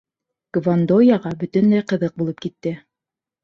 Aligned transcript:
Гвандояға 0.57 1.35
бөтөнләй 1.45 1.87
ҡыҙыҡ 1.95 2.19
булып 2.25 2.45
китте. 2.49 2.77